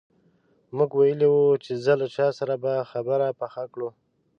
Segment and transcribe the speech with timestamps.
[0.75, 3.89] موږ ویلي وو چې ځه له چا سره به خبره پخه کړو.